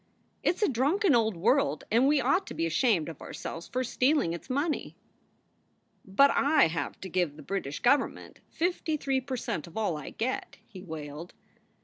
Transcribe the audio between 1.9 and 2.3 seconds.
and we